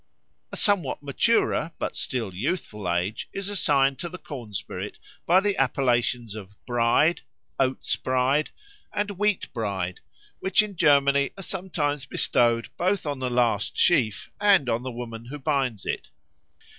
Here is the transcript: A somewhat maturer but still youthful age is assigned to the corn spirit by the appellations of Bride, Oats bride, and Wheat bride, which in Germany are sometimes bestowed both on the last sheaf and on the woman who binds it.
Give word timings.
A 0.51 0.57
somewhat 0.57 1.03
maturer 1.03 1.73
but 1.77 1.95
still 1.95 2.33
youthful 2.33 2.91
age 2.91 3.29
is 3.33 3.49
assigned 3.49 3.99
to 3.99 4.09
the 4.09 4.17
corn 4.17 4.51
spirit 4.51 4.97
by 5.27 5.39
the 5.39 5.55
appellations 5.57 6.33
of 6.33 6.55
Bride, 6.65 7.21
Oats 7.59 7.95
bride, 7.97 8.49
and 8.91 9.11
Wheat 9.11 9.53
bride, 9.53 9.99
which 10.39 10.63
in 10.63 10.75
Germany 10.75 11.33
are 11.37 11.43
sometimes 11.43 12.07
bestowed 12.07 12.69
both 12.77 13.05
on 13.05 13.19
the 13.19 13.29
last 13.29 13.77
sheaf 13.77 14.31
and 14.39 14.67
on 14.69 14.81
the 14.81 14.91
woman 14.91 15.25
who 15.25 15.37
binds 15.37 15.85
it. 15.85 16.09